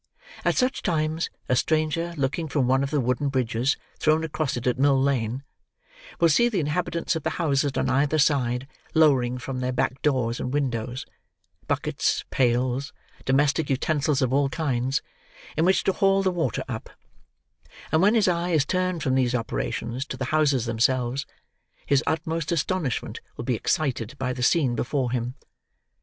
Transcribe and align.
At 0.43 0.55
such 0.57 0.81
times, 0.81 1.29
a 1.47 1.55
stranger, 1.55 2.15
looking 2.17 2.47
from 2.47 2.65
one 2.67 2.81
of 2.81 2.89
the 2.89 2.99
wooden 2.99 3.29
bridges 3.29 3.77
thrown 3.99 4.23
across 4.23 4.57
it 4.57 4.65
at 4.65 4.79
Mill 4.79 4.99
Lane, 4.99 5.43
will 6.19 6.27
see 6.27 6.49
the 6.49 6.59
inhabitants 6.59 7.15
of 7.15 7.21
the 7.21 7.29
houses 7.37 7.73
on 7.77 7.87
either 7.87 8.17
side 8.17 8.67
lowering 8.95 9.37
from 9.37 9.59
their 9.59 9.71
back 9.71 10.01
doors 10.01 10.39
and 10.39 10.51
windows, 10.51 11.05
buckets, 11.67 12.25
pails, 12.31 12.91
domestic 13.25 13.69
utensils 13.69 14.23
of 14.23 14.33
all 14.33 14.49
kinds, 14.49 15.03
in 15.55 15.65
which 15.65 15.83
to 15.83 15.93
haul 15.93 16.23
the 16.23 16.31
water 16.31 16.63
up; 16.67 16.89
and 17.91 18.01
when 18.01 18.15
his 18.15 18.27
eye 18.27 18.49
is 18.49 18.65
turned 18.65 19.03
from 19.03 19.13
these 19.13 19.35
operations 19.35 20.03
to 20.07 20.17
the 20.17 20.25
houses 20.33 20.65
themselves, 20.65 21.27
his 21.85 22.03
utmost 22.07 22.51
astonishment 22.51 23.21
will 23.37 23.45
be 23.45 23.53
excited 23.53 24.17
by 24.17 24.33
the 24.33 24.41
scene 24.41 24.73
before 24.73 25.11
him. 25.11 25.35